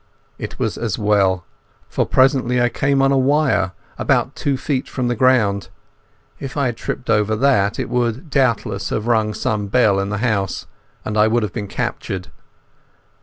It 0.39 0.57
was 0.57 0.79
as 0.79 0.97
well, 0.97 1.45
for 1.87 2.07
presently 2.07 2.59
I 2.59 2.69
came 2.69 3.03
on 3.03 3.11
a 3.11 3.17
wire 3.19 3.73
about 3.99 4.35
two 4.35 4.57
feet 4.57 4.89
from 4.89 5.09
the 5.09 5.15
ground. 5.15 5.69
If 6.39 6.57
I 6.57 6.65
had 6.65 6.75
tripped 6.77 7.07
over 7.11 7.35
that, 7.35 7.77
it 7.77 7.87
would 7.87 8.31
doubtless 8.31 8.89
have 8.89 9.05
rung 9.05 9.35
some 9.35 9.67
bell 9.67 9.99
in 9.99 10.09
the 10.09 10.17
house 10.17 10.65
and 11.05 11.19
I 11.19 11.27
would 11.27 11.43
have 11.43 11.53
been 11.53 11.67
captured. 11.67 12.29